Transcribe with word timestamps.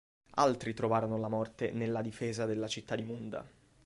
Altri 0.37 0.73
trovarono 0.73 1.19
la 1.19 1.27
morte 1.27 1.69
nella 1.69 2.01
difesa 2.01 2.47
della 2.47 2.65
città 2.67 2.95
di 2.95 3.03
Munda. 3.03 3.47